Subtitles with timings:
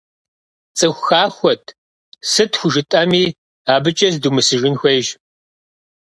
[0.77, 1.63] ЦӀыху хахуэт,
[2.31, 3.23] сыт хужытӀэми,
[3.73, 5.07] абыкӀэ зыдумысыжын хуейщ.